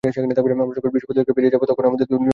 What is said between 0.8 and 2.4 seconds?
বিশ্ববিদ্যালয় থেকে বেরিয়ে যাব, তখন আমাদের জুনিয়ররা চালাবে এটি।